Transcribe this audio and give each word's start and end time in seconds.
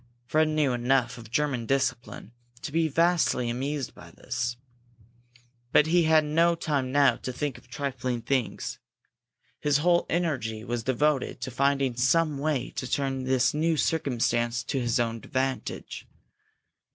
Fred 0.25 0.47
knew 0.47 0.73
enough 0.73 1.19
of 1.19 1.29
German 1.29 1.67
discipline 1.67 2.31
to 2.63 2.71
be 2.71 2.87
vastly 2.87 3.51
amused 3.51 3.93
by 3.93 4.09
this. 4.09 4.57
But 5.71 5.85
he 5.85 6.05
had 6.05 6.25
no 6.25 6.55
time 6.55 6.91
now 6.91 7.17
to 7.17 7.31
think 7.31 7.59
of 7.59 7.67
trifling 7.67 8.23
things. 8.23 8.79
His 9.59 9.77
whole 9.77 10.07
energy 10.09 10.63
was 10.63 10.81
devoted 10.81 11.39
to 11.41 11.51
finding 11.51 11.95
some 11.95 12.39
way 12.39 12.71
to 12.77 12.89
turn 12.89 13.25
this 13.25 13.53
new 13.53 13.77
circumstance 13.77 14.63
to 14.63 14.81
his 14.81 14.99
own 14.99 15.17
advantage. 15.17 16.07